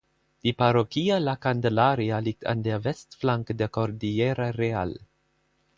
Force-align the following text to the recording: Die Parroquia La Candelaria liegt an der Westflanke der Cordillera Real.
Die 0.41 0.51
Parroquia 0.53 1.19
La 1.19 1.35
Candelaria 1.35 2.17
liegt 2.17 2.47
an 2.47 2.63
der 2.63 2.83
Westflanke 2.83 3.53
der 3.53 3.69
Cordillera 3.69 4.49
Real. 4.49 4.97